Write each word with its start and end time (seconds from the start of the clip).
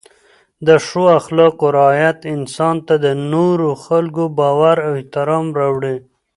د 0.67 0.69
ښو 0.85 1.03
اخلاقو 1.19 1.65
رعایت 1.77 2.19
انسان 2.35 2.75
ته 2.87 2.95
د 3.05 3.07
نورو 3.33 3.69
خلکو 3.85 4.23
باور 4.39 4.77
او 4.87 4.91
احترام 4.99 5.45
راوړي. 5.59 5.95